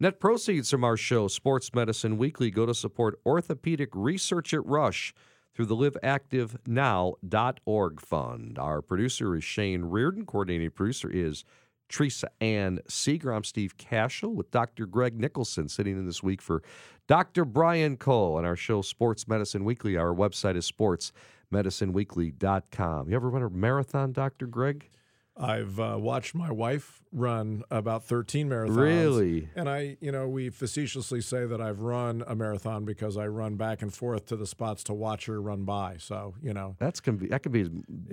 Net 0.00 0.18
proceeds 0.18 0.72
from 0.72 0.82
our 0.82 0.96
show, 0.96 1.28
Sports 1.28 1.72
Medicine 1.72 2.18
Weekly, 2.18 2.50
go 2.50 2.66
to 2.66 2.74
support 2.74 3.20
orthopedic 3.24 3.90
research 3.94 4.52
at 4.52 4.66
Rush 4.66 5.14
through 5.54 5.66
the 5.66 5.76
liveactivenow.org 5.76 8.00
fund. 8.00 8.58
Our 8.58 8.82
producer 8.82 9.36
is 9.36 9.44
Shane 9.44 9.84
Reardon. 9.84 10.26
Coordinating 10.26 10.70
producer 10.70 11.08
is 11.08 11.44
Teresa 11.88 12.28
Ann 12.40 12.80
Seeger. 12.88 13.32
I'm 13.32 13.44
Steve 13.44 13.76
Kashul 13.76 14.34
with 14.34 14.50
Dr. 14.50 14.86
Greg 14.86 15.20
Nicholson 15.20 15.68
sitting 15.68 15.96
in 15.96 16.06
this 16.06 16.24
week 16.24 16.42
for 16.42 16.64
Dr. 17.06 17.44
Brian 17.44 17.96
Cole 17.96 18.34
on 18.34 18.44
our 18.44 18.56
show, 18.56 18.82
Sports 18.82 19.28
Medicine 19.28 19.64
Weekly. 19.64 19.96
Our 19.96 20.12
website 20.12 20.56
is 20.56 20.68
sportsmedicineweekly.com. 20.72 23.10
You 23.10 23.14
ever 23.14 23.30
run 23.30 23.44
a 23.44 23.50
marathon, 23.50 24.10
Dr. 24.10 24.48
Greg? 24.48 24.90
I've 25.36 25.80
uh, 25.80 25.96
watched 25.98 26.34
my 26.34 26.52
wife 26.52 27.02
run 27.10 27.64
about 27.68 28.04
13 28.04 28.48
marathons. 28.48 28.76
Really? 28.76 29.48
And 29.56 29.68
I, 29.68 29.96
you 30.00 30.12
know, 30.12 30.28
we 30.28 30.48
facetiously 30.50 31.20
say 31.20 31.44
that 31.44 31.60
I've 31.60 31.80
run 31.82 32.22
a 32.26 32.36
marathon 32.36 32.84
because 32.84 33.16
I 33.16 33.26
run 33.26 33.56
back 33.56 33.82
and 33.82 33.92
forth 33.92 34.26
to 34.26 34.36
the 34.36 34.46
spots 34.46 34.84
to 34.84 34.94
watch 34.94 35.26
her 35.26 35.42
run 35.42 35.64
by. 35.64 35.96
So, 35.98 36.34
you 36.40 36.54
know, 36.54 36.76
That's 36.78 37.00
can 37.00 37.16
be 37.16 37.26
that 37.28 37.42
can 37.42 37.50
be 37.50 37.68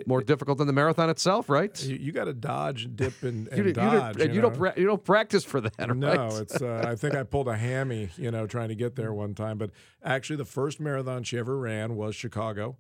more 0.07 0.21
difficult 0.23 0.57
than 0.57 0.65
the 0.67 0.73
marathon 0.73 1.12
itself, 1.12 1.48
right? 1.48 1.81
you, 1.84 1.95
you 1.98 2.12
got 2.12 2.26
to 2.26 2.34
dodge, 2.34 2.89
dip, 2.95 3.21
and, 3.21 3.48
and 3.49 3.57
You, 3.59 3.63
you 3.65 3.73
dodge. 3.73 4.15
don't, 4.17 4.26
and 4.26 4.35
you, 4.35 4.41
don't 4.41 4.55
pra- 4.57 4.73
you 4.76 4.88
don't 4.88 5.03
practice 5.03 5.43
for 5.43 5.62
that, 5.62 5.73
right? 5.79 5.95
No, 5.95 6.27
it's. 6.38 6.59
Uh, 6.59 6.84
I 6.88 6.95
think 6.95 7.13
I 7.15 7.21
pulled 7.21 7.48
a 7.48 7.55
hammy, 7.57 8.09
you 8.17 8.31
know, 8.31 8.48
trying 8.48 8.70
to 8.70 8.76
get 8.76 8.95
there 8.95 9.13
one 9.13 9.35
time. 9.35 9.59
But 9.59 9.70
actually, 10.03 10.38
the 10.38 10.45
first 10.45 10.79
marathon 10.79 11.21
she 11.23 11.38
ever 11.38 11.55
ran 11.57 11.95
was 11.95 12.15
Chicago, 12.15 12.77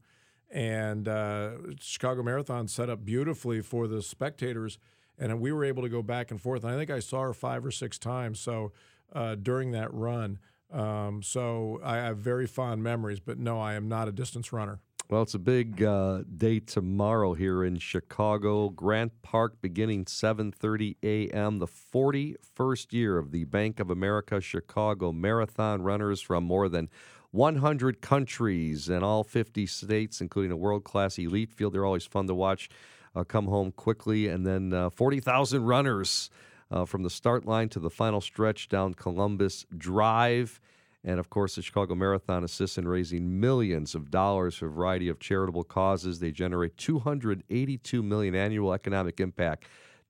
and 0.51 1.07
uh, 1.07 1.51
Chicago 1.79 2.23
Marathon 2.23 2.67
set 2.67 2.89
up 2.89 3.05
beautifully 3.05 3.61
for 3.61 3.87
the 3.87 4.01
spectators, 4.01 4.77
and 5.17 5.39
we 5.39 5.51
were 5.51 5.63
able 5.63 5.83
to 5.83 5.89
go 5.89 6.01
back 6.01 6.31
and 6.31 6.41
forth. 6.41 6.63
And 6.63 6.73
I 6.73 6.77
think 6.77 6.89
I 6.89 6.99
saw 6.99 7.21
her 7.21 7.33
five 7.33 7.65
or 7.65 7.71
six 7.71 7.97
times. 7.97 8.39
So 8.39 8.71
uh, 9.13 9.35
during 9.35 9.71
that 9.71 9.93
run, 9.93 10.39
um, 10.71 11.21
so 11.23 11.79
I 11.83 11.97
have 11.97 12.17
very 12.17 12.47
fond 12.47 12.83
memories. 12.83 13.19
But 13.19 13.39
no, 13.39 13.59
I 13.59 13.73
am 13.73 13.87
not 13.87 14.07
a 14.07 14.11
distance 14.11 14.51
runner. 14.51 14.79
Well, 15.11 15.23
it's 15.23 15.33
a 15.33 15.39
big 15.39 15.83
uh, 15.83 16.23
day 16.37 16.61
tomorrow 16.61 17.33
here 17.33 17.65
in 17.65 17.79
Chicago, 17.79 18.69
Grant 18.69 19.11
Park, 19.21 19.61
beginning 19.61 20.05
7:30 20.05 20.95
a.m. 21.03 21.59
The 21.59 21.67
41st 21.67 22.93
year 22.93 23.17
of 23.17 23.31
the 23.31 23.43
Bank 23.43 23.81
of 23.81 23.89
America 23.89 24.39
Chicago 24.39 25.11
Marathon 25.11 25.81
runners 25.81 26.21
from 26.21 26.45
more 26.45 26.69
than 26.69 26.89
100 27.31 28.01
countries 28.01 28.89
and 28.89 29.03
all 29.03 29.23
50 29.23 29.65
states, 29.65 30.21
including 30.21 30.51
a 30.51 30.57
world-class 30.57 31.17
elite 31.17 31.51
field. 31.51 31.73
They're 31.73 31.85
always 31.85 32.05
fun 32.05 32.27
to 32.27 32.35
watch. 32.35 32.69
Uh, 33.13 33.25
come 33.25 33.47
home 33.47 33.73
quickly, 33.73 34.29
and 34.29 34.47
then 34.47 34.71
uh, 34.71 34.89
40,000 34.89 35.65
runners 35.65 36.29
uh, 36.71 36.85
from 36.85 37.03
the 37.03 37.09
start 37.09 37.45
line 37.45 37.67
to 37.67 37.79
the 37.79 37.89
final 37.89 38.21
stretch 38.21 38.69
down 38.69 38.93
Columbus 38.93 39.65
Drive. 39.77 40.61
And 41.03 41.19
of 41.19 41.29
course, 41.29 41.55
the 41.55 41.61
Chicago 41.61 41.95
Marathon 41.95 42.43
assists 42.43 42.77
in 42.77 42.87
raising 42.87 43.39
millions 43.39 43.95
of 43.95 44.11
dollars 44.11 44.55
for 44.55 44.67
a 44.67 44.69
variety 44.69 45.09
of 45.09 45.19
charitable 45.19 45.63
causes. 45.63 46.19
They 46.19 46.31
generate 46.31 46.77
282 46.77 48.03
million 48.03 48.35
annual 48.35 48.73
economic 48.73 49.19
impact 49.19 49.65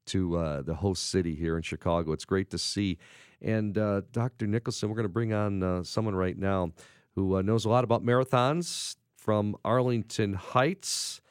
to 0.07 0.37
uh, 0.37 0.61
the 0.61 0.75
host 0.75 1.09
city 1.09 1.33
here 1.33 1.55
in 1.55 1.63
Chicago. 1.63 2.11
It's 2.11 2.25
great 2.25 2.49
to 2.51 2.57
see. 2.57 2.97
And 3.41 3.77
uh, 3.77 4.01
Dr. 4.11 4.47
Nicholson, 4.47 4.89
we're 4.89 4.95
going 4.95 5.05
to 5.05 5.09
bring 5.09 5.33
on 5.33 5.63
uh, 5.63 5.83
someone 5.83 6.15
right 6.15 6.37
now 6.37 6.71
who 7.15 7.35
uh, 7.35 7.41
knows 7.41 7.65
a 7.65 7.69
lot 7.69 7.83
about 7.83 8.03
marathons 8.03 8.95
from 9.15 9.55
Arlington 9.63 10.33
Heights, 10.33 11.21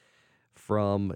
from 0.53 1.15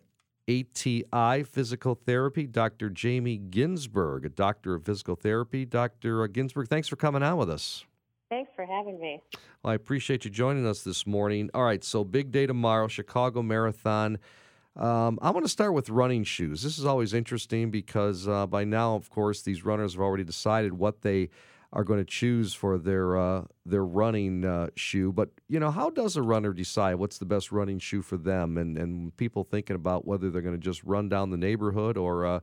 ATI 0.49 1.43
Physical 1.45 1.95
Therapy, 1.95 2.47
Dr. 2.47 2.91
Jamie 2.91 3.39
Ginsburg, 3.39 4.27
a 4.27 4.29
doctor 4.29 4.75
of 4.75 4.85
physical 4.85 5.17
therapy. 5.17 5.65
Dr. 5.65 6.27
Ginsburg, 6.29 6.69
thanks 6.69 6.89
for 6.89 6.97
coming 6.97 7.23
on 7.23 7.39
with 7.39 7.49
us. 7.49 7.85
Thanks 8.31 8.51
for 8.57 8.67
having 8.67 9.01
me. 9.01 9.23
Well, 9.63 9.73
I 9.73 9.75
appreciate 9.75 10.25
you 10.25 10.31
joining 10.31 10.67
us 10.67 10.83
this 10.83 11.07
morning. 11.07 11.51
All 11.55 11.63
right, 11.63 11.85
so 11.85 12.05
big 12.05 12.33
day 12.33 12.47
tomorrow, 12.47 12.89
Chicago 12.89 13.43
Marathon. 13.43 14.19
Um, 14.77 15.19
I 15.23 15.31
want 15.31 15.45
to 15.45 15.51
start 15.51 15.73
with 15.73 15.89
running 15.89 16.25
shoes. 16.25 16.63
This 16.63 16.79
is 16.79 16.85
always 16.85 17.15
interesting 17.15 17.71
because 17.71 18.27
uh, 18.27 18.47
by 18.47 18.65
now, 18.65 18.97
of 18.97 19.09
course, 19.09 19.43
these 19.43 19.65
runners 19.65 19.93
have 19.93 20.03
already 20.03 20.25
decided 20.25 20.73
what 20.73 21.03
they 21.03 21.31
are 21.75 21.83
going 21.85 21.99
to 21.99 22.05
choose 22.05 22.55
for 22.55 22.79
their 22.79 23.19
uh, 23.19 23.45
their 23.67 23.85
running 23.85 24.45
uh, 24.45 24.69
shoe. 24.77 25.13
But 25.13 25.31
you 25.49 25.59
know, 25.59 25.73
how 25.73 25.91
does 25.91 26.17
a 26.17 26.23
runner 26.23 26.53
decide 26.53 26.95
what's 26.95 27.19
the 27.19 27.25
best 27.27 27.51
running 27.51 27.81
shoe 27.81 28.01
for 28.01 28.17
them? 28.17 28.57
And 28.57 28.79
and 28.79 29.15
people 29.17 29.43
thinking 29.43 29.77
about 29.77 30.07
whether 30.07 30.31
they're 30.31 30.41
going 30.41 30.55
to 30.55 30.61
just 30.61 30.83
run 30.85 31.09
down 31.09 31.31
the 31.31 31.37
neighborhood 31.37 31.99
or 31.99 32.25
uh, 32.25 32.41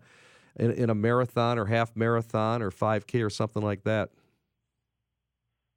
in, 0.57 0.71
in 0.71 0.89
a 0.89 0.95
marathon 0.95 1.57
or 1.57 1.65
half 1.65 1.95
marathon 1.95 2.61
or 2.61 2.71
5K 2.71 3.25
or 3.25 3.29
something 3.29 3.63
like 3.63 3.83
that. 3.85 4.09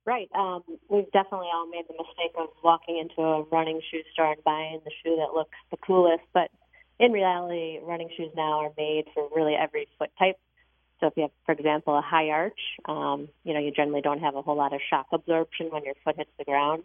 Right. 0.05 0.29
Um, 0.37 0.63
we've 0.91 1.11
definitely 1.13 1.49
all 1.55 1.67
made 1.71 1.85
the 1.89 1.95
mistake 1.95 2.35
of 2.37 2.49
walking 2.63 2.99
into 2.99 3.23
a 3.23 3.43
running 3.45 3.81
shoe 3.91 4.03
store 4.13 4.33
and 4.33 4.45
buying 4.45 4.81
the 4.85 4.91
shoe 5.03 5.17
that 5.17 5.33
looks 5.33 5.57
the 5.71 5.79
coolest. 5.79 6.25
But 6.35 6.51
in 6.99 7.13
reality, 7.13 7.79
running 7.83 8.11
shoes 8.17 8.31
now 8.37 8.59
are 8.65 8.73
made 8.77 9.05
for 9.15 9.29
really 9.35 9.55
every 9.55 9.89
foot 9.99 10.11
type. 10.19 10.37
So 11.05 11.09
if 11.09 11.17
you 11.19 11.23
have, 11.25 11.33
for 11.45 11.53
example, 11.53 11.99
a 11.99 12.01
high 12.01 12.31
arch, 12.31 12.59
um, 12.87 13.29
you 13.45 13.53
know, 13.53 13.61
you 13.61 13.71
generally 13.71 14.01
don't 14.01 14.21
have 14.21 14.37
a 14.37 14.41
whole 14.41 14.57
lot 14.57 14.73
of 14.73 14.81
shock 14.89 15.09
absorption 15.13 15.67
when 15.71 15.85
your 15.85 15.93
foot 16.03 16.17
hits 16.17 16.31
the 16.39 16.47
ground. 16.47 16.85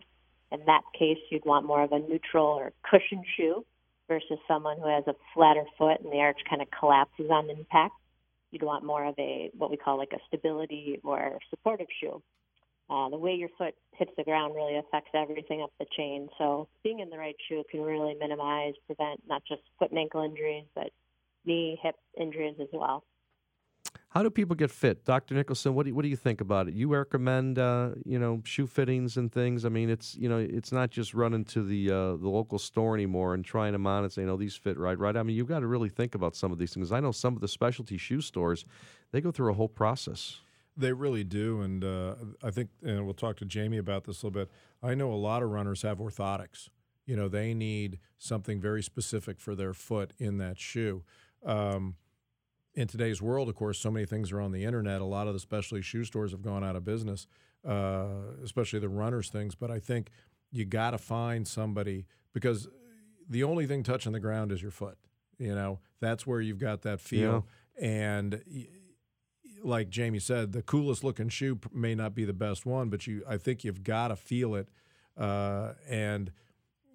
In 0.52 0.60
that 0.66 0.82
case, 0.98 1.20
you'd 1.32 1.46
want 1.46 1.66
more 1.66 1.82
of 1.82 1.94
a 1.94 2.00
neutral 2.00 2.48
or 2.48 2.74
cushion 2.84 3.24
shoe 3.38 3.64
versus 4.10 4.38
someone 4.46 4.78
who 4.78 4.90
has 4.90 5.06
a 5.08 5.16
flatter 5.34 5.64
foot 5.78 6.02
and 6.04 6.12
the 6.12 6.18
arch 6.18 6.40
kind 6.50 6.62
of 6.62 6.68
collapses 6.78 7.30
on 7.32 7.50
impact. 7.50 7.94
You'd 8.52 8.64
want 8.64 8.84
more 8.84 9.06
of 9.06 9.16
a 9.18 9.52
what 9.58 9.72
we 9.72 9.78
call 9.78 9.98
like 9.98 10.12
a 10.12 10.20
stability 10.28 11.00
or 11.02 11.40
supportive 11.50 11.88
shoe. 12.02 12.22
Uh, 12.90 13.08
the 13.08 13.18
way 13.18 13.36
your 13.36 13.50
foot 13.58 13.76
hits 13.94 14.12
the 14.18 14.26
ground 14.26 14.54
really 14.54 14.76
affects 14.76 15.12
everything 15.14 15.62
up 15.62 15.72
the 15.80 15.86
chain. 15.96 16.28
So 16.38 16.68
being 16.84 17.00
in 17.00 17.10
the 17.10 17.18
right 17.18 17.38
shoe 17.48 17.64
can 17.72 17.84
really 17.84 18.16
minimize, 18.20 18.74
prevent 18.86 19.22
not 19.30 19.44
just 19.48 19.62
foot 19.78 19.92
and 19.92 20.00
ankle 20.00 20.24
injuries, 20.24 20.66
but 20.76 20.92
knee, 21.46 21.80
hip 21.82 21.96
injuries 22.20 22.56
as 22.60 22.68
well. 22.74 23.06
How 24.10 24.24
do 24.24 24.32
people 24.32 24.56
get 24.56 24.72
fit, 24.72 25.06
Doctor 25.06 25.36
Nicholson? 25.36 25.76
What 25.76 25.84
do 25.84 25.90
you, 25.90 25.96
what 25.96 26.02
do 26.02 26.08
you 26.08 26.16
think 26.16 26.42
about 26.42 26.68
it? 26.68 26.74
You 26.74 26.88
recommend 26.88 27.60
uh, 27.60 27.92
you 28.06 28.18
know 28.18 28.42
shoe 28.44 28.66
fittings 28.66 29.18
and 29.18 29.32
things. 29.32 29.66
I 29.66 29.70
mean, 29.70 29.92
it's 29.92 30.16
you 30.16 30.28
know 30.28 30.40
it's 30.40 30.72
not 30.72 30.90
just 30.90 31.14
running 31.14 31.46
to 31.46 31.64
the 31.64 31.92
uh, 31.92 32.16
the 32.18 32.28
local 32.28 32.58
store 32.58 32.96
anymore 32.96 33.36
and 33.36 33.46
trying 33.46 33.74
them 33.74 33.86
on 33.86 34.04
and 34.04 34.12
saying, 34.12 34.28
"Oh, 34.28 34.36
these 34.36 34.56
fit 34.56 34.80
right, 34.80 34.98
right." 34.98 35.16
I 35.16 35.22
mean, 35.22 35.36
you've 35.36 35.48
got 35.48 35.60
to 35.60 35.68
really 35.68 35.90
think 35.90 36.16
about 36.16 36.36
some 36.36 36.52
of 36.52 36.58
these 36.58 36.74
things. 36.74 36.92
I 36.92 37.00
know 37.00 37.12
some 37.12 37.36
of 37.36 37.42
the 37.42 37.48
specialty 37.48 37.98
shoe 37.98 38.22
stores, 38.22 38.66
they 39.12 39.22
go 39.22 39.32
through 39.32 39.52
a 39.52 39.56
whole 39.56 39.70
process. 39.70 40.40
They 40.76 40.92
really 40.92 41.24
do, 41.24 41.62
and 41.62 41.84
uh, 41.84 42.16
I 42.42 42.50
think, 42.50 42.70
and 42.84 43.06
we'll 43.06 43.14
talk 43.14 43.36
to 43.38 43.46
Jamie 43.46 43.78
about 43.78 44.06
this 44.06 44.24
a 44.24 44.26
little 44.26 44.42
bit. 44.42 44.52
I 44.82 44.96
know 44.96 45.14
a 45.14 45.16
lot 45.16 45.44
of 45.44 45.50
runners 45.50 45.84
have 45.84 46.00
orthotics. 46.00 46.70
You 47.06 47.16
know, 47.16 47.28
they 47.28 47.54
need 47.54 48.00
something 48.18 48.60
very 48.60 48.82
specific 48.82 49.40
for 49.40 49.54
their 49.54 49.74
foot 49.74 50.14
in 50.18 50.38
that 50.38 50.58
shoe. 50.58 51.04
Um, 51.46 51.96
in 52.74 52.88
today's 52.88 53.22
world, 53.22 53.50
of 53.50 53.56
course, 53.56 53.80
so 53.80 53.92
many 53.92 54.06
things 54.06 54.32
are 54.32 54.40
on 54.40 54.52
the 54.52 54.64
internet. 54.64 55.02
A 55.02 55.06
lot 55.06 55.28
of 55.28 55.34
the 55.34 55.40
specialty 55.40 55.82
shoe 55.82 56.04
stores 56.04 56.32
have 56.32 56.42
gone 56.42 56.64
out 56.64 56.76
of 56.76 56.86
business, 56.86 57.28
uh, 57.68 58.06
especially 58.44 58.80
the 58.80 58.90
runners 58.90 59.30
things. 59.30 59.56
But 59.56 59.72
I 59.72 59.80
think 59.80 60.10
you 60.52 60.66
got 60.66 60.92
to 60.92 60.98
find 60.98 61.48
somebody 61.48 62.06
because 62.34 62.68
the 63.28 63.44
only 63.44 63.66
thing 63.66 63.84
touching 63.84 64.12
the 64.12 64.20
ground 64.20 64.52
is 64.52 64.62
your 64.62 64.72
foot. 64.72 64.98
You 65.38 65.56
know, 65.56 65.80
that's 66.00 66.28
where 66.28 66.42
you've 66.42 66.60
got 66.60 66.82
that 66.84 67.00
feel. 67.00 67.46
And 67.82 68.42
like 69.64 69.90
Jamie 69.90 70.20
said, 70.20 70.52
the 70.52 70.62
coolest 70.62 71.04
looking 71.04 71.30
shoe 71.30 71.60
may 71.74 71.96
not 71.96 72.14
be 72.14 72.26
the 72.26 72.34
best 72.34 72.66
one, 72.66 72.90
but 72.90 73.08
you, 73.08 73.24
I 73.28 73.38
think 73.38 73.64
you've 73.64 73.84
got 73.84 74.10
to 74.10 74.16
feel 74.16 74.56
it. 74.56 74.70
Uh, 75.18 75.74
and 75.88 76.32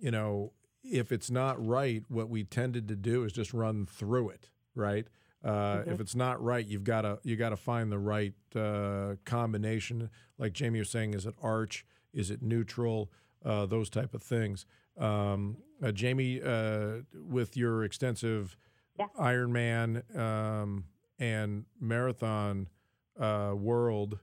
you 0.00 0.10
know, 0.10 0.52
if 0.82 1.12
it's 1.12 1.30
not 1.30 1.64
right, 1.64 2.02
what 2.08 2.28
we 2.28 2.44
tended 2.44 2.88
to 2.88 2.96
do 2.96 3.24
is 3.24 3.32
just 3.32 3.54
run 3.54 3.86
through 3.86 4.30
it, 4.30 4.50
right? 4.74 5.06
Uh, 5.44 5.82
If 5.86 6.00
it's 6.00 6.14
not 6.14 6.42
right, 6.42 6.66
you've 6.66 6.84
got 6.84 7.02
to 7.02 7.18
you 7.22 7.36
got 7.36 7.50
to 7.50 7.56
find 7.56 7.92
the 7.92 7.98
right 7.98 8.34
uh, 8.56 9.16
combination. 9.24 10.08
Like 10.38 10.52
Jamie 10.54 10.78
was 10.78 10.90
saying, 10.90 11.14
is 11.14 11.26
it 11.26 11.34
arch? 11.42 11.84
Is 12.12 12.30
it 12.30 12.42
neutral? 12.42 13.10
Uh, 13.44 13.66
those 13.66 13.90
type 13.90 14.14
of 14.14 14.22
things. 14.22 14.64
Um, 14.96 15.58
uh, 15.82 15.92
Jamie, 15.92 16.40
uh, 16.40 17.02
with 17.14 17.56
your 17.56 17.84
extensive 17.84 18.56
Yeah. 18.98 19.08
Ironman 19.18 20.16
um, 20.16 20.84
and 21.18 21.66
marathon 21.78 22.68
uh, 23.20 23.52
world 23.54 24.20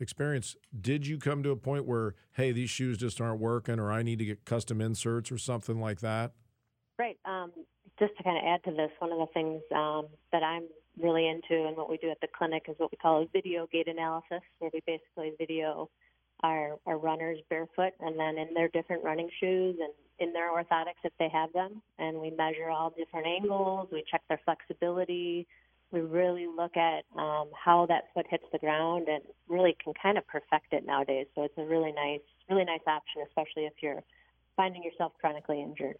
experience, 0.00 0.56
did 0.80 1.06
you 1.06 1.18
come 1.18 1.42
to 1.44 1.50
a 1.50 1.56
point 1.56 1.86
where, 1.86 2.14
hey, 2.32 2.50
these 2.50 2.70
shoes 2.70 2.98
just 2.98 3.20
aren't 3.20 3.40
working, 3.40 3.78
or 3.78 3.92
I 3.92 4.02
need 4.02 4.18
to 4.18 4.24
get 4.24 4.44
custom 4.44 4.80
inserts 4.80 5.30
or 5.30 5.38
something 5.38 5.78
like 5.80 6.00
that? 6.00 6.32
Right. 6.98 7.18
Um, 7.24 7.52
just 7.98 8.16
to 8.16 8.22
kind 8.22 8.36
of 8.36 8.44
add 8.44 8.64
to 8.64 8.76
this, 8.76 8.90
one 8.98 9.12
of 9.12 9.18
the 9.18 9.32
things 9.32 9.62
um, 9.74 10.06
that 10.32 10.42
I'm 10.42 10.64
really 11.00 11.28
into 11.28 11.66
and 11.66 11.76
what 11.76 11.90
we 11.90 11.96
do 11.98 12.10
at 12.10 12.20
the 12.20 12.28
clinic 12.36 12.64
is 12.68 12.74
what 12.78 12.90
we 12.90 12.96
call 12.96 13.22
a 13.22 13.26
video 13.32 13.66
gait 13.70 13.88
analysis, 13.88 14.42
where 14.58 14.70
we 14.72 14.80
basically 14.86 15.32
video 15.38 15.88
our, 16.42 16.76
our 16.86 16.98
runners 16.98 17.38
barefoot 17.48 17.92
and 18.00 18.18
then 18.18 18.36
in 18.38 18.52
their 18.54 18.68
different 18.68 19.02
running 19.02 19.28
shoes 19.40 19.76
and 19.80 19.92
in 20.18 20.32
their 20.32 20.50
orthotics 20.52 21.00
if 21.04 21.12
they 21.18 21.28
have 21.28 21.52
them. 21.52 21.82
And 21.98 22.18
we 22.18 22.30
measure 22.30 22.70
all 22.70 22.90
different 22.96 23.26
angles. 23.26 23.88
We 23.92 24.04
check 24.10 24.22
their 24.28 24.40
flexibility. 24.44 25.46
we 25.92 26.00
really 26.00 26.46
look 26.46 26.76
at 26.76 27.04
um, 27.16 27.48
how 27.52 27.86
that 27.86 28.04
foot 28.12 28.26
hits 28.28 28.44
the 28.52 28.58
ground 28.58 29.08
and 29.08 29.22
really 29.48 29.76
can 29.82 29.92
kind 30.02 30.18
of 30.18 30.26
perfect 30.26 30.72
it 30.72 30.84
nowadays. 30.84 31.26
So 31.34 31.42
it's 31.42 31.56
a 31.56 31.64
really 31.64 31.92
nice, 31.92 32.20
really 32.50 32.64
nice 32.64 32.80
option, 32.86 33.22
especially 33.26 33.64
if 33.64 33.74
you're 33.80 34.02
finding 34.56 34.82
yourself 34.82 35.12
chronically 35.20 35.62
injured. 35.62 35.96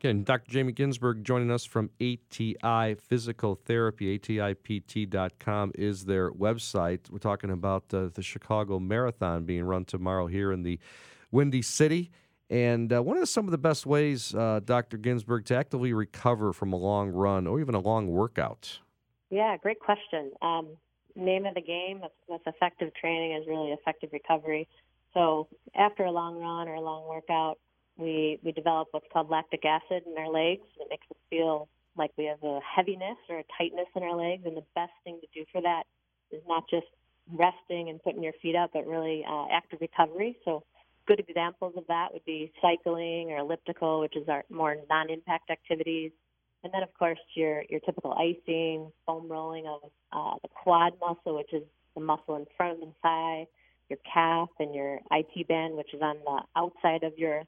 Again, 0.00 0.22
Dr. 0.22 0.52
Jamie 0.52 0.72
Ginsburg 0.72 1.24
joining 1.24 1.50
us 1.50 1.64
from 1.64 1.90
ATI 2.00 2.94
Physical 2.94 3.56
Therapy. 3.56 4.16
ATIPT.com 4.16 5.72
is 5.74 6.04
their 6.04 6.30
website. 6.30 7.10
We're 7.10 7.18
talking 7.18 7.50
about 7.50 7.92
uh, 7.92 8.10
the 8.14 8.22
Chicago 8.22 8.78
Marathon 8.78 9.44
being 9.44 9.64
run 9.64 9.84
tomorrow 9.84 10.28
here 10.28 10.52
in 10.52 10.62
the 10.62 10.78
Windy 11.32 11.62
City. 11.62 12.12
And 12.48 12.92
uh, 12.92 13.02
of 13.02 13.18
are 13.18 13.26
some 13.26 13.46
of 13.46 13.50
the 13.50 13.58
best 13.58 13.86
ways, 13.86 14.32
uh, 14.36 14.60
Dr. 14.64 14.98
Ginsburg, 14.98 15.46
to 15.46 15.56
actively 15.56 15.92
recover 15.92 16.52
from 16.52 16.72
a 16.72 16.76
long 16.76 17.08
run 17.10 17.48
or 17.48 17.58
even 17.58 17.74
a 17.74 17.80
long 17.80 18.06
workout? 18.06 18.78
Yeah, 19.30 19.56
great 19.56 19.80
question. 19.80 20.30
Um, 20.42 20.76
name 21.16 21.44
of 21.44 21.56
the 21.56 21.60
game 21.60 22.02
with, 22.02 22.12
with 22.28 22.42
effective 22.46 22.94
training 22.94 23.32
is 23.32 23.48
really 23.48 23.72
effective 23.72 24.10
recovery. 24.12 24.68
So 25.12 25.48
after 25.74 26.04
a 26.04 26.12
long 26.12 26.38
run 26.38 26.68
or 26.68 26.74
a 26.74 26.80
long 26.80 27.08
workout, 27.08 27.58
we 27.98 28.38
we 28.42 28.52
develop 28.52 28.88
what's 28.92 29.06
called 29.12 29.28
lactic 29.28 29.64
acid 29.64 30.04
in 30.06 30.16
our 30.16 30.30
legs. 30.30 30.62
It 30.80 30.86
makes 30.88 31.06
us 31.10 31.18
feel 31.28 31.68
like 31.96 32.12
we 32.16 32.26
have 32.26 32.42
a 32.42 32.60
heaviness 32.60 33.18
or 33.28 33.40
a 33.40 33.44
tightness 33.58 33.88
in 33.94 34.02
our 34.04 34.16
legs. 34.16 34.44
And 34.46 34.56
the 34.56 34.64
best 34.74 34.92
thing 35.04 35.18
to 35.20 35.26
do 35.34 35.44
for 35.52 35.60
that 35.60 35.82
is 36.30 36.40
not 36.48 36.64
just 36.70 36.86
resting 37.32 37.90
and 37.90 38.02
putting 38.02 38.22
your 38.22 38.32
feet 38.40 38.54
up, 38.54 38.70
but 38.72 38.86
really 38.86 39.24
uh, 39.28 39.46
active 39.52 39.80
recovery. 39.80 40.36
So 40.44 40.62
good 41.06 41.20
examples 41.20 41.74
of 41.76 41.84
that 41.88 42.12
would 42.12 42.24
be 42.24 42.52
cycling 42.62 43.32
or 43.32 43.38
elliptical, 43.38 44.00
which 44.00 44.16
is 44.16 44.28
our 44.28 44.44
more 44.48 44.76
non-impact 44.88 45.50
activities. 45.50 46.12
And 46.62 46.72
then, 46.72 46.82
of 46.82 46.92
course, 46.94 47.18
your 47.34 47.64
your 47.68 47.80
typical 47.80 48.12
icing, 48.12 48.92
foam 49.06 49.28
rolling 49.28 49.66
of 49.66 49.90
uh, 50.12 50.36
the 50.42 50.48
quad 50.48 50.92
muscle, 51.00 51.36
which 51.36 51.52
is 51.52 51.62
the 51.94 52.00
muscle 52.00 52.36
in 52.36 52.46
front 52.56 52.74
of 52.74 52.80
the 52.80 52.94
thigh, 53.02 53.46
your 53.88 53.98
calf, 54.12 54.48
and 54.58 54.74
your 54.74 55.00
IT 55.10 55.48
band, 55.48 55.76
which 55.76 55.94
is 55.94 56.02
on 56.02 56.16
the 56.24 56.42
outside 56.56 57.02
of 57.02 57.16
your 57.16 57.42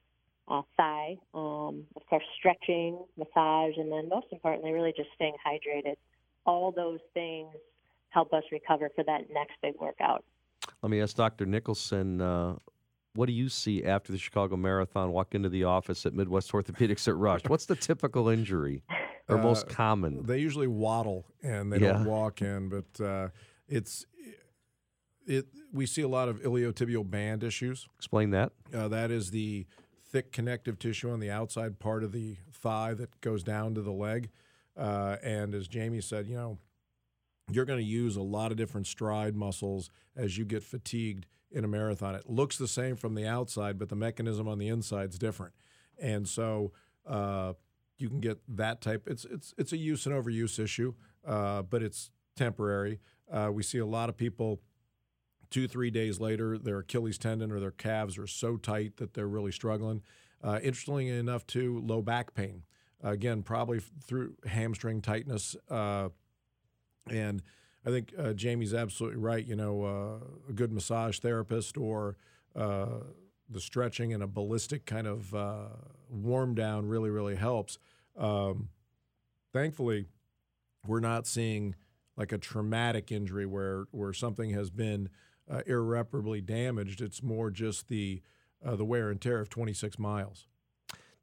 uh, 0.50 0.62
thigh. 0.76 1.17
Um, 1.32 1.87
of 1.97 2.05
course, 2.08 2.25
stretching, 2.38 2.99
massage, 3.17 3.76
and 3.76 3.91
then 3.91 4.08
most 4.08 4.26
importantly, 4.32 4.73
really 4.73 4.93
just 4.97 5.11
staying 5.14 5.35
hydrated. 5.47 5.94
All 6.44 6.73
those 6.73 6.99
things 7.14 7.55
help 8.08 8.32
us 8.32 8.43
recover 8.50 8.91
for 8.94 9.05
that 9.05 9.31
next 9.32 9.52
big 9.62 9.75
workout. 9.81 10.25
Let 10.82 10.91
me 10.91 11.00
ask 11.00 11.17
Dr. 11.17 11.47
Nicholson. 11.47 12.20
Uh, 12.20 12.56
what 13.14 13.26
do 13.26 13.32
you 13.32 13.49
see 13.49 13.85
after 13.85 14.12
the 14.12 14.19
Chicago 14.19 14.56
Marathon? 14.56 15.12
Walk 15.12 15.35
into 15.35 15.49
the 15.49 15.64
office 15.64 16.06
at 16.06 16.14
Midwest 16.14 16.50
Orthopedics 16.52 17.08
at 17.08 17.17
Rush. 17.17 17.43
What's 17.47 17.67
the 17.67 17.76
typical 17.76 18.29
injury 18.29 18.82
or 19.29 19.38
uh, 19.38 19.43
most 19.43 19.69
common? 19.69 20.25
They 20.25 20.38
usually 20.38 20.69
waddle 20.69 21.26
and 21.43 21.73
they 21.73 21.79
yeah. 21.79 21.93
don't 21.93 22.05
walk 22.05 22.43
in, 22.43 22.69
but 22.69 23.05
uh, 23.05 23.29
it's 23.69 24.06
it. 25.26 25.47
We 25.73 25.87
see 25.87 26.02
a 26.02 26.08
lot 26.08 26.29
of 26.29 26.41
iliotibial 26.43 27.08
band 27.08 27.44
issues. 27.44 27.88
Explain 27.97 28.31
that. 28.31 28.52
Uh, 28.75 28.88
that 28.88 29.11
is 29.11 29.31
the 29.31 29.67
thick 30.11 30.33
connective 30.33 30.79
tissue 30.79 31.11
on 31.11 31.21
the 31.21 31.31
outside 31.31 31.79
part 31.79 32.03
of 32.03 32.12
the 32.12 32.37
thigh 32.53 32.95
that 32.95 33.21
goes 33.21 33.43
down 33.43 33.75
to 33.75 33.83
the 33.83 33.93
leg. 33.93 34.31
Uh, 34.77 35.17
and 35.23 35.55
as 35.55 35.69
Jamie 35.69 36.01
said, 36.01 36.27
you 36.27 36.37
know, 36.37 36.59
you're 37.51 37.65
going 37.65 37.79
to 37.79 37.85
use 37.85 38.17
a 38.17 38.23
lot 38.23 38.51
of 38.51 38.57
different 38.57 38.87
stride 38.87 39.35
muscles 39.35 39.91
as 40.17 40.39
you 40.39 40.45
get 40.45 40.62
fatigued 40.62 41.27
in 41.51 41.65
a 41.65 41.69
marathon. 41.69 42.15
It 42.15 42.29
looks 42.29 42.57
the 42.57 42.69
same 42.69 42.97
from 42.97 43.15
the 43.15 43.27
outside, 43.27 43.79
but 43.79 43.89
the 43.89 43.97
mechanism 43.97 44.47
on 44.49 44.59
the 44.59 44.69
inside 44.69 45.11
is 45.11 45.19
different. 45.19 45.53
And 45.99 46.29
so 46.29 46.73
uh, 47.07 47.55
you 47.99 48.09
can 48.09 48.21
get 48.21 48.39
that 48.49 48.81
type. 48.81 49.07
It's 49.07 49.25
it's 49.25 49.55
it's 49.59 49.73
a 49.73 49.77
use 49.77 50.07
and 50.07 50.15
overuse 50.15 50.59
issue, 50.59 50.95
uh, 51.27 51.62
but 51.62 51.83
it's 51.83 52.11
temporary. 52.37 53.01
Uh, 53.31 53.51
we 53.53 53.62
see 53.62 53.79
a 53.79 53.87
lot 53.87 54.09
of 54.09 54.17
people 54.17 54.61
two, 55.50 55.69
three 55.69 55.91
days 55.91 56.20
later, 56.20 56.56
their 56.56 56.79
Achilles 56.79 57.19
tendon 57.19 57.52
or 57.52 57.61
their 57.61 57.70
calves 57.70 58.17
are 58.19 58.26
so 58.26 58.56
tight 58.56 58.97
that 58.97 59.14
they're 59.14 59.29
really 59.29 59.52
struggling. 59.52 60.02
Uh, 60.43 60.58
interestingly 60.62 61.08
enough, 61.08 61.47
too, 61.47 61.82
low 61.85 62.00
back 62.00 62.35
pain. 62.35 62.62
Uh, 63.05 63.11
again, 63.11 63.43
probably 63.43 63.81
through 64.05 64.35
hamstring 64.47 65.00
tightness. 65.00 65.56
Uh, 65.69 66.08
and 67.11 67.43
I 67.85 67.91
think 67.91 68.12
uh, 68.19 68.32
Jamie's 68.32 68.75
absolutely 68.75 69.19
right. 69.19 69.44
You 69.44 69.56
know, 69.56 69.85
uh, 69.85 70.50
a 70.50 70.52
good 70.52 70.73
massage 70.73 71.19
therapist 71.19 71.76
or 71.76 72.17
uh, 72.55 73.00
the 73.49 73.61
stretching 73.61 74.12
and 74.12 74.23
a 74.23 74.26
ballistic 74.26 74.87
kind 74.87 75.06
of 75.06 75.35
warm 76.11 76.55
down 76.55 76.87
really, 76.87 77.11
really 77.11 77.37
helps. 77.37 77.79
Um, 78.17 78.69
thankfully, 79.52 80.06
we're 80.87 81.00
not 81.00 81.26
seeing 81.26 81.75
like 82.17 82.32
a 82.32 82.38
traumatic 82.38 83.11
injury 83.11 83.47
where 83.47 83.85
where 83.93 84.12
something 84.12 84.50
has 84.50 84.70
been 84.70 85.08
uh, 85.50 85.62
irreparably 85.67 86.41
damaged. 86.41 87.00
It's 87.00 87.23
more 87.23 87.50
just 87.50 87.88
the 87.88 88.23
uh, 88.64 88.76
the 88.76 88.85
wear 88.85 89.11
and 89.11 89.20
tear 89.20 89.41
of 89.41 89.49
26 89.49 89.99
miles. 89.99 90.47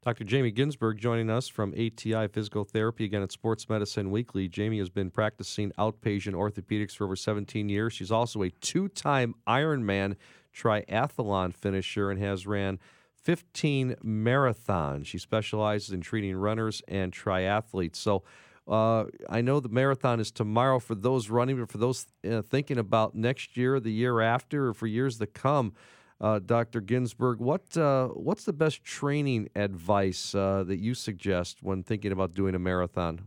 Dr. 0.04 0.24
Jamie 0.24 0.50
Ginsburg 0.50 0.98
joining 0.98 1.28
us 1.28 1.48
from 1.48 1.72
ATI 1.72 2.28
Physical 2.28 2.64
Therapy 2.64 3.04
again 3.04 3.22
at 3.22 3.32
Sports 3.32 3.68
Medicine 3.68 4.10
Weekly. 4.10 4.48
Jamie 4.48 4.78
has 4.78 4.90
been 4.90 5.10
practicing 5.10 5.70
outpatient 5.72 6.34
orthopedics 6.34 6.96
for 6.96 7.04
over 7.04 7.16
17 7.16 7.68
years. 7.68 7.92
She's 7.92 8.10
also 8.12 8.42
a 8.42 8.50
two-time 8.50 9.34
Ironman 9.46 10.16
triathlon 10.54 11.54
finisher 11.54 12.10
and 12.10 12.20
has 12.20 12.46
ran 12.46 12.78
15 13.24 13.96
marathons. 14.04 15.06
She 15.06 15.18
specializes 15.18 15.90
in 15.90 16.00
treating 16.00 16.36
runners 16.36 16.80
and 16.86 17.12
triathletes. 17.12 17.96
So 17.96 18.22
uh, 18.68 19.06
I 19.28 19.40
know 19.40 19.60
the 19.60 19.68
marathon 19.68 20.20
is 20.20 20.30
tomorrow 20.30 20.78
for 20.78 20.94
those 20.94 21.30
running, 21.30 21.58
but 21.58 21.70
for 21.70 21.78
those 21.78 22.06
uh, 22.28 22.42
thinking 22.42 22.78
about 22.78 23.14
next 23.14 23.56
year, 23.56 23.80
the 23.80 23.92
year 23.92 24.20
after, 24.20 24.68
or 24.68 24.74
for 24.74 24.86
years 24.86 25.18
to 25.18 25.26
come, 25.26 25.72
uh, 26.20 26.40
Dr. 26.40 26.80
Ginsburg, 26.80 27.38
what 27.38 27.76
uh, 27.76 28.08
what's 28.08 28.44
the 28.44 28.52
best 28.52 28.84
training 28.84 29.48
advice 29.54 30.34
uh, 30.34 30.64
that 30.66 30.78
you 30.78 30.94
suggest 30.94 31.62
when 31.62 31.82
thinking 31.82 32.12
about 32.12 32.34
doing 32.34 32.54
a 32.54 32.58
marathon? 32.58 33.20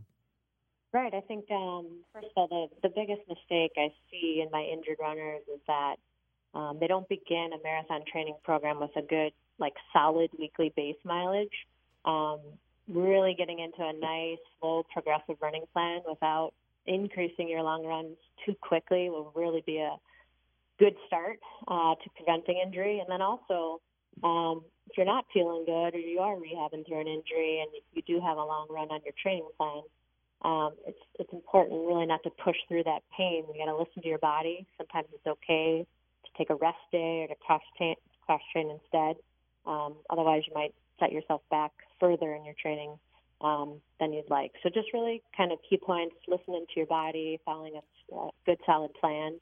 Right. 0.92 1.14
I 1.14 1.20
think 1.22 1.50
um, 1.50 1.86
first 2.12 2.26
of 2.26 2.32
all, 2.36 2.48
the 2.48 2.88
the 2.88 2.94
biggest 2.94 3.22
mistake 3.28 3.72
I 3.78 3.88
see 4.10 4.42
in 4.44 4.50
my 4.52 4.62
injured 4.62 4.98
runners 5.00 5.40
is 5.52 5.60
that 5.66 5.96
um, 6.54 6.78
they 6.80 6.86
don't 6.86 7.08
begin 7.08 7.50
a 7.58 7.62
marathon 7.62 8.02
training 8.10 8.36
program 8.44 8.78
with 8.80 8.94
a 8.96 9.02
good, 9.02 9.32
like, 9.58 9.74
solid 9.92 10.30
weekly 10.38 10.72
base 10.76 10.96
mileage. 11.04 11.66
Um, 12.04 12.40
really 12.88 13.34
getting 13.36 13.60
into 13.60 13.82
a 13.82 13.92
nice, 13.92 14.38
slow, 14.60 14.84
progressive 14.92 15.36
running 15.40 15.64
plan 15.72 16.00
without 16.08 16.52
increasing 16.86 17.48
your 17.48 17.62
long 17.62 17.84
runs 17.84 18.16
too 18.44 18.54
quickly 18.60 19.08
will 19.08 19.32
really 19.34 19.62
be 19.64 19.78
a 19.78 19.96
good 20.78 20.94
start 21.06 21.38
uh, 21.68 21.94
to 21.94 22.10
preventing 22.16 22.60
injury. 22.64 22.98
And 22.98 23.08
then 23.08 23.22
also, 23.22 23.80
um, 24.24 24.62
if 24.90 24.96
you're 24.96 25.06
not 25.06 25.24
feeling 25.32 25.64
good 25.64 25.94
or 25.94 25.98
you 25.98 26.18
are 26.18 26.34
rehabbing 26.34 26.86
through 26.86 27.00
an 27.00 27.06
injury 27.06 27.60
and 27.60 27.70
you 27.92 28.02
do 28.02 28.20
have 28.20 28.36
a 28.36 28.44
long 28.44 28.66
run 28.68 28.90
on 28.90 29.00
your 29.04 29.14
training 29.22 29.48
plan, 29.56 29.82
um, 30.44 30.72
it's 30.86 30.98
it's 31.20 31.32
important 31.32 31.86
really 31.86 32.06
not 32.06 32.22
to 32.24 32.30
push 32.30 32.56
through 32.66 32.82
that 32.84 33.02
pain. 33.16 33.44
You 33.54 33.64
got 33.64 33.70
to 33.70 33.78
listen 33.78 34.02
to 34.02 34.08
your 34.08 34.18
body. 34.18 34.66
Sometimes 34.76 35.06
it's 35.12 35.26
okay 35.26 35.86
to 36.24 36.30
take 36.36 36.50
a 36.50 36.56
rest 36.56 36.82
day 36.90 37.22
or 37.22 37.28
to 37.28 37.34
cross 37.36 37.62
train, 37.76 37.94
cross 38.26 38.40
train 38.52 38.68
instead. 38.70 39.22
Um, 39.66 39.94
otherwise, 40.10 40.42
you 40.48 40.52
might 40.54 40.74
set 41.02 41.12
yourself 41.12 41.42
back 41.50 41.72
further 41.98 42.34
in 42.34 42.44
your 42.44 42.54
training 42.60 42.98
um, 43.40 43.80
than 43.98 44.12
you'd 44.12 44.30
like. 44.30 44.52
So 44.62 44.68
just 44.68 44.88
really 44.94 45.22
kind 45.36 45.52
of 45.52 45.58
key 45.68 45.76
points, 45.76 46.14
listening 46.28 46.64
to 46.72 46.80
your 46.80 46.86
body, 46.86 47.40
following 47.44 47.74
a, 47.76 48.14
a 48.14 48.30
good 48.46 48.58
solid 48.64 48.92
plan, 48.94 49.38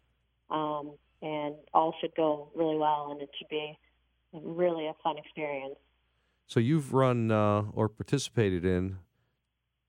um, 0.51 0.93
and 1.23 1.55
all 1.75 1.95
should 2.01 2.15
go 2.17 2.51
really 2.55 2.77
well, 2.77 3.09
and 3.11 3.21
it 3.21 3.29
should 3.39 3.49
be 3.49 3.79
really 4.33 4.87
a 4.87 4.95
fun 5.03 5.19
experience. 5.19 5.77
So 6.47 6.61
you've 6.61 6.93
run 6.93 7.31
uh, 7.31 7.65
or 7.73 7.89
participated 7.89 8.65
in 8.65 8.99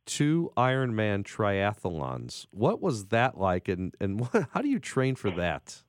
two 0.05 0.51
Ironman 0.57 1.23
triathlons. 1.23 2.45
What 2.51 2.81
was 2.81 3.07
that 3.07 3.37
like, 3.37 3.67
and 3.67 3.95
and 3.99 4.19
what, 4.19 4.49
how 4.53 4.61
do 4.61 4.69
you 4.69 4.79
train 4.79 5.15
for 5.15 5.31
that? 5.31 5.83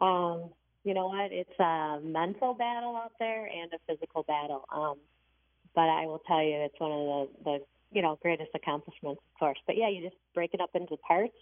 Um, 0.00 0.50
you 0.84 0.94
know 0.94 1.06
what? 1.06 1.30
It's 1.32 1.58
a 1.58 2.00
mental 2.02 2.54
battle 2.54 2.96
out 2.96 3.12
there 3.18 3.46
and 3.46 3.72
a 3.72 3.78
physical 3.86 4.24
battle. 4.24 4.64
Um, 4.74 4.96
but 5.74 5.88
I 5.88 6.06
will 6.06 6.22
tell 6.26 6.42
you, 6.42 6.56
it's 6.56 6.78
one 6.78 6.92
of 6.92 6.98
the, 6.98 7.44
the 7.44 7.58
you 7.92 8.02
know 8.02 8.18
greatest 8.20 8.50
accomplishments, 8.54 9.20
of 9.34 9.38
course. 9.38 9.58
But 9.66 9.76
yeah, 9.76 9.88
you 9.88 10.02
just 10.02 10.16
break 10.34 10.54
it 10.54 10.60
up 10.60 10.70
into 10.74 10.96
parts, 10.96 11.36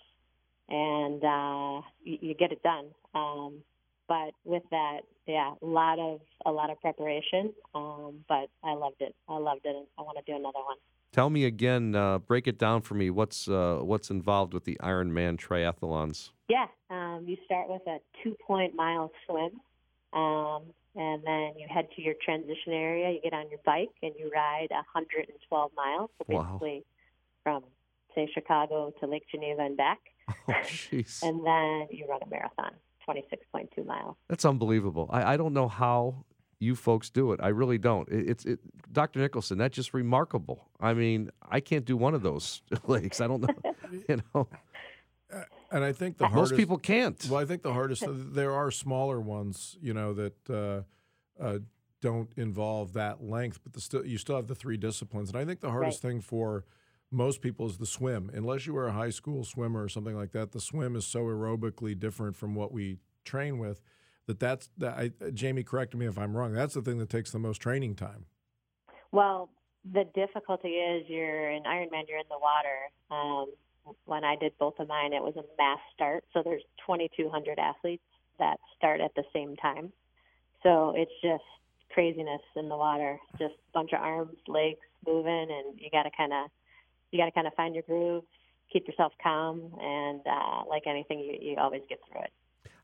and 0.69 1.25
uh, 1.25 1.87
you, 2.05 2.19
you 2.21 2.35
get 2.35 2.53
it 2.53 2.63
done. 2.63 2.87
Um, 3.15 3.63
but 4.09 4.33
with 4.45 4.63
that, 4.71 5.01
yeah, 5.27 5.55
a 5.63 5.67
lot 5.67 5.99
of 5.99 6.21
a 6.47 6.51
lot 6.51 6.71
of 6.71 6.81
preparation. 6.81 7.53
Um, 7.75 8.25
but 8.29 8.49
I 8.63 8.75
loved 8.75 9.01
it. 9.01 9.15
I 9.29 9.39
loved 9.39 9.63
it, 9.65 9.75
and 9.75 9.87
I 9.99 10.03
want 10.03 10.19
to 10.25 10.31
do 10.31 10.37
another 10.37 10.61
one. 10.65 10.77
Tell 11.13 11.31
me 11.31 11.45
again. 11.45 11.95
Uh, 11.95 12.19
break 12.19 12.47
it 12.47 12.59
down 12.59 12.83
for 12.83 12.95
me. 12.95 13.11
What's 13.11 13.49
uh, 13.49 13.79
what's 13.83 14.11
involved 14.11 14.55
with 14.55 14.65
the 14.65 14.77
Ironman 14.83 15.39
triathlons? 15.39 16.31
Yeah, 16.49 16.67
um, 16.89 17.25
you 17.27 17.37
start 17.45 17.69
with 17.69 17.83
a 17.87 17.99
two-point 18.23 18.75
mile 18.75 19.11
swim. 19.27 19.61
Um, 20.13 20.63
and 20.97 21.23
then 21.25 21.53
you 21.57 21.67
head 21.69 21.89
to 21.97 22.03
your 22.03 22.15
transition 22.25 22.73
area. 22.73 23.11
You 23.11 23.21
get 23.23 23.33
on 23.33 23.49
your 23.49 23.61
bike 23.65 23.91
and 24.03 24.13
you 24.19 24.31
ride 24.35 24.69
112 24.71 25.71
miles. 25.77 26.11
So 26.19 26.25
basically, 26.29 26.85
wow. 27.47 27.63
from 27.63 27.65
say 28.15 28.29
Chicago 28.33 28.93
to 29.01 29.07
Lake 29.07 29.25
Geneva 29.31 29.63
and 29.63 29.77
back, 29.77 29.99
Oh, 30.49 30.53
jeez. 30.65 31.23
and 31.23 31.47
then 31.47 31.89
you 31.97 32.07
run 32.09 32.21
a 32.23 32.29
marathon, 32.29 32.73
26.2 33.09 33.87
miles. 33.87 34.17
That's 34.29 34.45
unbelievable. 34.45 35.09
I, 35.13 35.35
I 35.35 35.37
don't 35.37 35.53
know 35.55 35.69
how 35.69 36.25
you 36.61 36.77
folks 36.77 37.11
do 37.11 37.33
it. 37.33 37.41
I 37.43 37.49
really 37.49 37.79
don't. 37.79 38.09
It, 38.09 38.29
it's 38.31 38.45
it, 38.45 38.61
Dr. 38.93 39.19
Nicholson. 39.19 39.59
That's 39.59 39.75
just 39.75 39.93
remarkable. 39.93 40.69
I 40.79 40.95
mean, 40.95 41.31
I 41.51 41.59
can't 41.61 41.85
do 41.85 41.97
one 41.97 42.15
of 42.15 42.23
those 42.23 42.63
lakes. 42.87 43.21
I 43.21 43.27
don't 43.27 43.41
know. 43.41 43.55
You 44.09 44.21
know, 44.33 44.47
And 45.73 45.83
I 45.83 45.93
think 45.93 46.19
the 46.19 46.25
most 46.25 46.33
hardest, 46.33 46.57
people 46.57 46.79
can't. 46.79 47.27
Well, 47.29 47.41
I 47.41 47.45
think 47.45 47.63
the 47.63 47.73
hardest. 47.73 48.05
there 48.09 48.53
are 48.53 48.71
smaller 48.71 49.21
ones, 49.21 49.77
you 49.81 49.93
know, 49.93 50.13
that 50.15 50.49
uh, 50.49 51.43
uh, 51.43 51.59
don't 52.01 52.31
involve 52.37 52.93
that 52.93 53.23
length, 53.23 53.59
but 53.65 53.73
the 53.73 53.81
still 53.81 54.07
you 54.07 54.17
still 54.17 54.37
have 54.37 54.47
the 54.47 54.55
three 54.55 54.77
disciplines. 54.77 55.29
And 55.29 55.39
I 55.39 55.45
think 55.45 55.61
the 55.61 55.71
hardest 55.71 56.03
thing 56.03 56.21
for 56.21 56.65
most 57.11 57.41
people 57.41 57.67
is 57.67 57.79
the 57.79 57.87
swim. 57.87 58.31
Unless 58.33 58.67
you 58.67 58.75
were 58.75 58.87
a 58.87 58.93
high 58.93 59.11
school 59.11 59.43
swimmer 59.43 59.83
or 59.83 59.89
something 59.89 60.15
like 60.15 60.31
that, 60.33 60.53
the 60.53 60.61
swim 60.61 60.95
is 60.95 61.05
so 61.05 61.25
aerobically 61.25 61.99
different 61.99 62.37
from 62.37 62.55
what 62.55 62.71
we 62.71 62.99
train 63.25 63.59
with 63.59 63.81
that 64.31 64.39
that's 64.39 64.71
that. 64.79 64.95
I, 64.97 65.31
Jamie, 65.33 65.65
correct 65.65 65.95
me 65.95 66.07
if 66.07 66.17
I'm 66.17 66.37
wrong. 66.37 66.53
That's 66.53 66.75
the 66.75 66.83
thing 66.83 66.99
that 66.99 67.11
takes 67.11 67.33
the 67.33 67.39
most 67.39 67.59
training 67.59 67.97
time. 67.97 68.27
Well, 69.11 69.51
the 69.93 70.05
difficulty 70.15 70.69
is 70.69 71.05
you're 71.09 71.51
in 71.51 71.65
Ironman, 71.65 72.05
you're 72.09 72.19
in 72.19 72.31
the 72.31 72.39
water. 72.39 72.79
Um, 73.11 73.47
when 74.05 74.23
I 74.23 74.37
did 74.37 74.53
both 74.59 74.79
of 74.79 74.87
mine, 74.87 75.13
it 75.13 75.23
was 75.23 75.35
a 75.37 75.43
mass 75.59 75.81
start. 75.95 76.25
So 76.33 76.43
there's 76.45 76.63
2,200 76.87 77.59
athletes 77.59 78.05
that 78.39 78.59
start 78.77 79.01
at 79.01 79.13
the 79.17 79.25
same 79.33 79.57
time. 79.57 79.93
So 80.63 80.95
it's 80.97 81.11
just 81.23 81.43
craziness 81.93 82.43
in 82.55 82.69
the 82.69 82.77
water, 82.77 83.19
just 83.33 83.55
a 83.55 83.73
bunch 83.75 83.93
of 83.93 84.01
arms, 84.01 84.37
legs 84.47 84.79
moving, 85.05 85.49
and 85.51 85.81
you 85.81 85.91
got 85.91 86.05
to 86.05 86.11
kind 86.17 86.33
of 86.33 86.51
you 87.11 87.19
got 87.19 87.25
to 87.25 87.33
kind 87.33 87.49
of 87.49 87.55
find 87.55 87.75
your 87.75 87.83
groove, 87.83 88.23
keep 88.73 88.87
yourself 88.87 89.13
calm, 89.21 89.75
and 89.81 90.21
uh, 90.25 90.63
like 90.69 90.85
anything, 90.87 91.19
you, 91.19 91.37
you 91.41 91.57
always 91.59 91.83
get 91.89 91.99
through 92.07 92.21
it. 92.23 92.31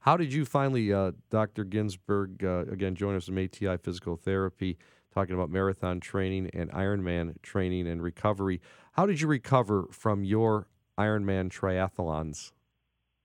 How 0.06 0.16
did 0.16 0.32
you 0.32 0.44
finally, 0.44 0.92
uh, 0.92 1.10
Dr. 1.30 1.64
Ginsburg, 1.64 2.44
uh, 2.44 2.58
again, 2.70 2.94
join 2.94 3.16
us 3.16 3.26
from 3.26 3.38
ATI 3.38 3.76
Physical 3.76 4.14
Therapy, 4.14 4.78
talking 5.12 5.34
about 5.34 5.50
marathon 5.50 5.98
training 5.98 6.48
and 6.54 6.70
Ironman 6.70 7.42
training 7.42 7.88
and 7.88 8.00
recovery. 8.00 8.60
How 8.92 9.06
did 9.06 9.20
you 9.20 9.26
recover 9.26 9.88
from 9.90 10.22
your 10.22 10.68
Ironman 10.96 11.50
triathlons? 11.50 12.52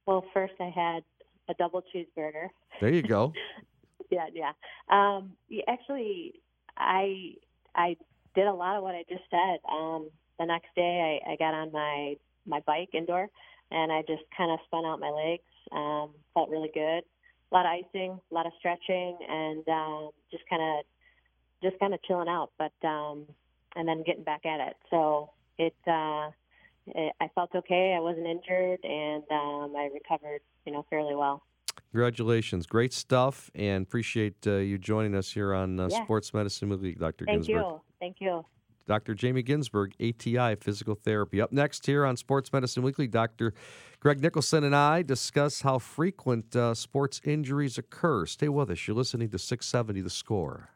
Well, 0.07 0.25
first 0.33 0.53
I 0.59 0.71
had 0.73 1.03
a 1.49 1.53
double 1.53 1.83
cheeseburger. 1.93 2.47
There 2.79 2.91
you 2.91 3.03
go. 3.03 3.31
yeah, 4.09 4.25
yeah. 4.33 4.53
Um, 4.89 5.33
actually, 5.67 6.41
I 6.77 7.35
I 7.75 7.95
did 8.33 8.47
a 8.47 8.53
lot 8.53 8.75
of 8.77 8.81
what 8.81 8.95
I 8.95 9.03
just 9.07 9.23
said. 9.29 9.59
Um, 9.71 10.09
the 10.39 10.47
next 10.47 10.69
day, 10.75 11.21
I, 11.27 11.33
I 11.33 11.35
got 11.35 11.53
on 11.53 11.71
my 11.71 12.15
my 12.47 12.59
bike 12.65 12.89
indoor, 12.95 13.29
and 13.69 13.91
I 13.91 14.01
just 14.01 14.23
kind 14.35 14.51
of 14.51 14.57
spun 14.65 14.83
out 14.83 14.99
my 14.99 15.11
legs. 15.11 15.43
Um, 15.71 16.11
felt 16.33 16.49
really 16.49 16.71
good. 16.73 17.03
A 17.03 17.53
lot 17.53 17.65
of 17.65 17.71
icing, 17.71 18.19
a 18.31 18.33
lot 18.33 18.45
of 18.45 18.53
stretching, 18.59 19.17
and 19.27 19.67
um, 19.67 20.09
just 20.31 20.43
kind 20.49 20.61
of 20.61 20.85
just 21.63 21.79
kind 21.79 21.93
of 21.93 22.01
chilling 22.03 22.29
out. 22.29 22.51
But 22.57 22.73
um, 22.87 23.25
and 23.75 23.87
then 23.87 24.03
getting 24.05 24.23
back 24.23 24.45
at 24.45 24.59
it. 24.59 24.75
So 24.89 25.31
it. 25.57 25.75
Uh, 25.87 26.31
it, 26.87 27.13
I 27.21 27.27
felt 27.35 27.53
okay. 27.55 27.93
I 27.95 27.99
wasn't 27.99 28.27
injured, 28.27 28.79
and 28.83 29.23
um, 29.31 29.73
I 29.77 29.89
recovered, 29.93 30.41
you 30.65 30.73
know, 30.73 30.85
fairly 30.89 31.15
well. 31.15 31.43
Congratulations. 31.91 32.65
Great 32.65 32.93
stuff, 32.93 33.51
and 33.55 33.83
appreciate 33.83 34.35
uh, 34.47 34.55
you 34.55 34.77
joining 34.77 35.15
us 35.15 35.31
here 35.31 35.53
on 35.53 35.79
uh, 35.79 35.87
Yeah. 35.89 36.03
Sports 36.03 36.33
Medicine 36.33 36.69
Weekly, 36.69 36.95
Dr. 36.95 37.25
Thank 37.25 37.45
Ginsburg. 37.45 37.55
you. 37.55 37.81
Thank 37.99 38.17
you. 38.19 38.45
Dr. 38.87 39.13
Jamie 39.13 39.43
Ginsburg, 39.43 39.93
ATI 40.01 40.55
Physical 40.55 40.95
Therapy. 40.95 41.39
Up 41.39 41.51
next 41.51 41.85
here 41.85 42.05
on 42.05 42.17
Sports 42.17 42.51
Medicine 42.51 42.83
Weekly, 42.83 43.07
Dr. 43.07 43.53
Greg 43.99 44.21
Nicholson 44.21 44.63
and 44.63 44.75
I 44.75 45.03
discuss 45.03 45.61
how 45.61 45.77
frequent 45.77 46.55
uh, 46.55 46.73
sports 46.73 47.21
injuries 47.23 47.77
occur. 47.77 48.25
Stay 48.25 48.49
with 48.49 48.71
us. 48.71 48.87
You're 48.87 48.97
listening 48.97 49.29
to 49.29 49.37
670 49.37 50.01
The 50.01 50.09
Score. 50.09 50.71